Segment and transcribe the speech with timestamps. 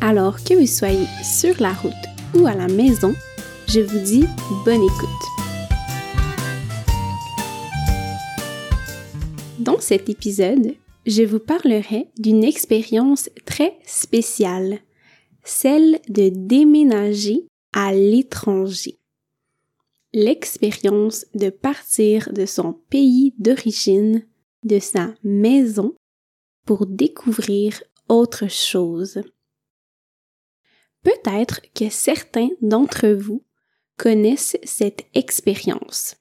[0.00, 1.92] Alors que vous soyez sur la route
[2.32, 3.14] ou à la maison,
[3.66, 4.24] je vous dis
[4.64, 5.08] bonne écoute.
[9.58, 14.78] Dans cet épisode, je vous parlerai d'une expérience très spéciale,
[15.42, 19.00] celle de déménager à l'étranger.
[20.12, 24.24] L'expérience de partir de son pays d'origine,
[24.62, 25.94] de sa maison,
[26.64, 29.22] pour découvrir autre chose.
[31.02, 33.42] Peut-être que certains d'entre vous
[33.96, 36.16] connaissent cette expérience.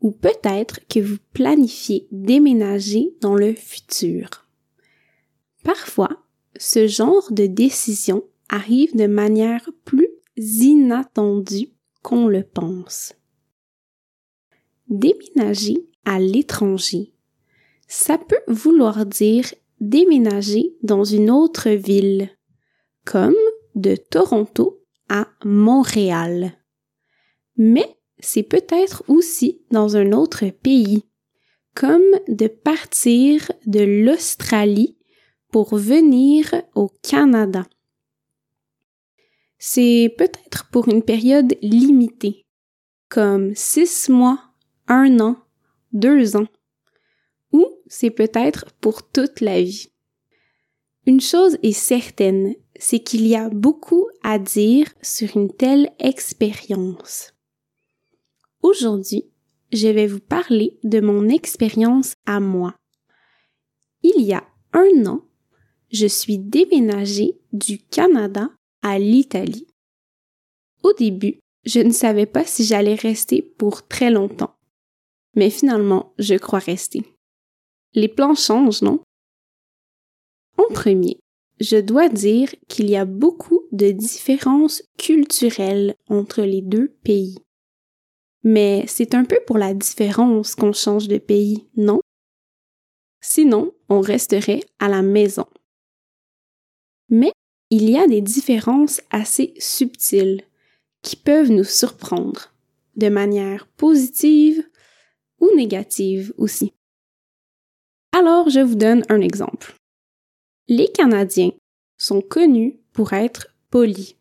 [0.00, 4.46] Ou peut-être que vous planifiez déménager dans le futur.
[5.62, 6.24] Parfois,
[6.56, 11.70] ce genre de décision arrive de manière plus inattendue
[12.02, 13.14] qu'on le pense.
[14.88, 17.12] Déménager à l'étranger,
[17.88, 19.46] ça peut vouloir dire
[19.80, 22.30] déménager dans une autre ville,
[23.04, 23.34] comme
[23.74, 26.52] de Toronto à Montréal.
[27.56, 31.04] Mais c'est peut-être aussi dans un autre pays,
[31.74, 34.96] comme de partir de l'Australie
[35.50, 37.66] pour venir au Canada.
[39.58, 42.46] C'est peut-être pour une période limitée,
[43.08, 44.40] comme six mois,
[44.88, 45.36] un an,
[45.92, 46.48] deux ans,
[47.52, 49.92] ou c'est peut-être pour toute la vie.
[51.06, 57.32] Une chose est certaine, c'est qu'il y a beaucoup à dire sur une telle expérience.
[58.62, 59.24] Aujourd'hui,
[59.72, 62.74] je vais vous parler de mon expérience à moi.
[64.02, 65.24] Il y a un an,
[65.92, 68.50] je suis déménagée du Canada
[68.82, 69.66] à l'Italie.
[70.82, 74.54] Au début, je ne savais pas si j'allais rester pour très longtemps.
[75.34, 77.02] Mais finalement, je crois rester.
[77.94, 79.00] Les plans changent, non?
[80.56, 81.18] En premier,
[81.60, 87.38] je dois dire qu'il y a beaucoup de différences culturelles entre les deux pays.
[88.42, 92.00] Mais c'est un peu pour la différence qu'on change de pays, non?
[93.20, 95.46] Sinon, on resterait à la maison.
[97.08, 97.32] Mais
[97.70, 100.42] il y a des différences assez subtiles
[101.02, 102.52] qui peuvent nous surprendre,
[102.96, 104.62] de manière positive
[105.40, 106.72] ou négative aussi.
[108.12, 109.74] Alors, je vous donne un exemple.
[110.68, 111.52] Les Canadiens
[111.98, 114.16] sont connus pour être polis.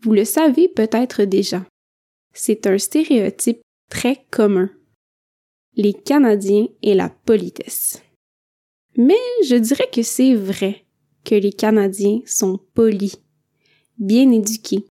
[0.00, 1.64] Vous le savez peut-être déjà.
[2.34, 4.70] C'est un stéréotype très commun.
[5.74, 8.02] Les Canadiens et la politesse.
[8.98, 9.14] Mais
[9.44, 10.84] je dirais que c'est vrai
[11.24, 13.16] que les Canadiens sont polis,
[13.98, 14.86] bien éduqués,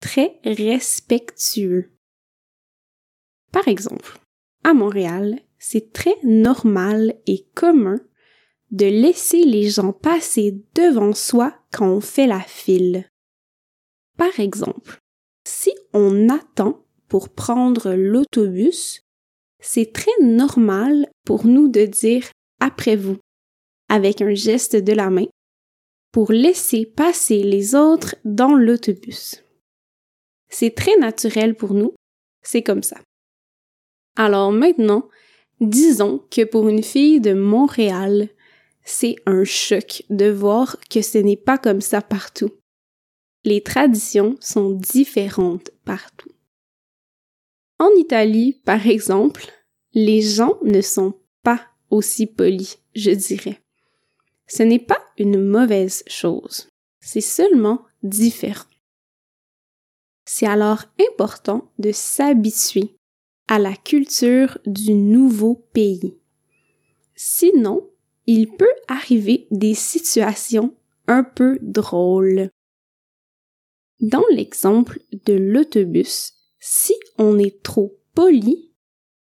[0.00, 1.92] très respectueux.
[3.52, 4.18] Par exemple,
[4.64, 8.00] à Montréal, c'est très normal et commun
[8.70, 13.10] de laisser les gens passer devant soi quand on fait la file.
[14.16, 14.98] Par exemple,
[15.46, 19.00] si on attend pour prendre l'autobus,
[19.60, 22.24] c'est très normal pour nous de dire
[22.60, 23.16] après vous,
[23.88, 25.26] avec un geste de la main,
[26.12, 29.42] pour laisser passer les autres dans l'autobus.
[30.48, 31.94] C'est très naturel pour nous,
[32.42, 32.98] c'est comme ça.
[34.16, 35.08] Alors maintenant,
[35.60, 38.28] disons que pour une fille de Montréal,
[38.88, 42.50] c'est un choc de voir que ce n'est pas comme ça partout.
[43.44, 46.30] Les traditions sont différentes partout.
[47.78, 49.52] En Italie, par exemple,
[49.92, 53.60] les gens ne sont pas aussi polis, je dirais.
[54.46, 58.64] Ce n'est pas une mauvaise chose, c'est seulement différent.
[60.24, 62.96] C'est alors important de s'habituer
[63.48, 66.16] à la culture du nouveau pays.
[67.14, 67.88] Sinon,
[68.28, 70.76] il peut arriver des situations
[71.06, 72.50] un peu drôles.
[74.00, 78.70] Dans l'exemple de l'autobus, si on est trop poli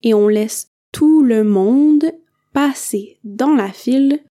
[0.02, 2.04] et on laisse tout le monde
[2.52, 4.24] passer dans la file,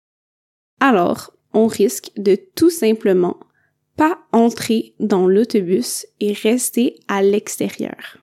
[0.79, 3.39] alors on risque de tout simplement
[3.95, 8.17] pas entrer dans l'autobus et rester à l'extérieur.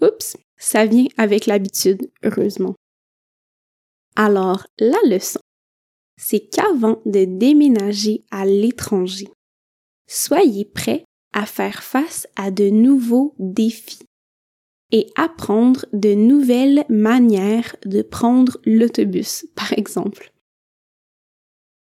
[0.00, 2.76] Oups, ça vient avec l'habitude, heureusement.
[4.16, 5.40] Alors, la leçon,
[6.16, 9.28] c'est qu'avant de déménager à l'étranger,
[10.06, 14.04] Soyez prêts à faire face à de nouveaux défis
[14.92, 20.32] et apprendre de nouvelles manières de prendre l'autobus, par exemple.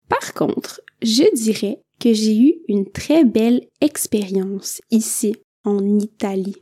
[0.08, 6.58] Par contre, je dirais que j'ai eu une très belle expérience ici en Italie.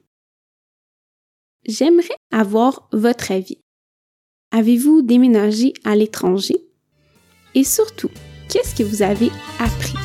[1.66, 3.63] J'aimerais avoir votre avis.
[4.56, 6.64] Avez-vous déménagé à l'étranger?
[7.56, 8.12] Et surtout,
[8.50, 9.96] qu'est-ce que vous avez appris?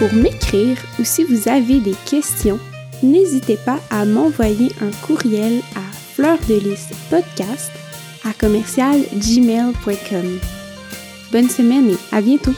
[0.00, 2.58] Pour m'écrire ou si vous avez des questions,
[3.04, 7.70] n'hésitez pas à m'envoyer un courriel à fleurdelisspodcast
[8.24, 10.40] à commercialgmail.com.
[11.30, 12.56] Bonne semaine et à bientôt!